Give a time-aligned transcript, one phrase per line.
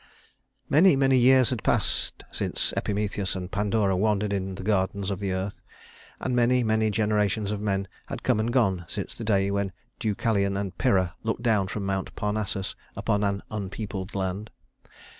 [0.01, 5.19] II Many, many years had passed since Epimetheus and Pandora wandered in the gardens of
[5.19, 5.61] the earth;
[6.19, 10.57] and many, many generations of men had come and gone since the day when Deucalion
[10.57, 14.49] and Pyrrha looked down from Mount Parnassus upon an unpeopled land.